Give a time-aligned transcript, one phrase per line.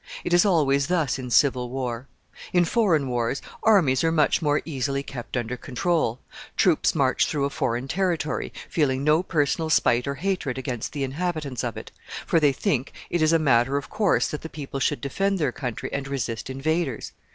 [0.23, 2.07] It is always thus in civil war.
[2.53, 6.19] In foreign wars, armies are much more easily kept under control.
[6.57, 11.63] Troops march through a foreign territory, feeling no personal spite or hatred against the inhabitants
[11.63, 11.91] of it,
[12.25, 15.51] for they think it is a matter of course that the people should defend their
[15.51, 17.11] country and resist invaders.